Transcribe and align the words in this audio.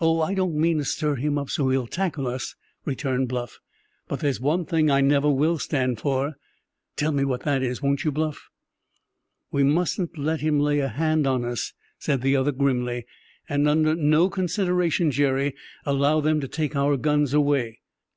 "Oh, 0.00 0.20
I 0.20 0.34
don't 0.34 0.54
mean 0.54 0.78
to 0.78 0.84
stir 0.84 1.16
him 1.16 1.36
up 1.36 1.50
so 1.50 1.68
he'll 1.70 1.88
tackle 1.88 2.28
us," 2.28 2.54
returned 2.84 3.26
Bluff; 3.26 3.58
"but 4.06 4.20
there's 4.20 4.40
one 4.40 4.64
thing 4.64 4.88
I 4.88 5.00
never 5.00 5.28
will 5.28 5.58
stand 5.58 5.98
for." 5.98 6.36
"Tell 6.94 7.10
me 7.10 7.24
what 7.24 7.40
that 7.42 7.60
is, 7.60 7.82
won't 7.82 8.04
you, 8.04 8.12
Bluff?" 8.12 8.50
"We 9.50 9.64
mustn't 9.64 10.16
let 10.16 10.42
him 10.42 10.60
lay 10.60 10.78
a 10.78 10.86
hand 10.86 11.26
on 11.26 11.44
us," 11.44 11.72
said 11.98 12.22
the 12.22 12.36
other 12.36 12.52
grimly; 12.52 13.04
"and 13.48 13.68
under 13.68 13.96
no 13.96 14.30
consideration, 14.30 15.10
Jerry, 15.10 15.56
allow 15.84 16.20
them 16.20 16.38
to 16.40 16.46
take 16.46 16.76
our 16.76 16.96
guns 16.96 17.34
away. 17.34 17.80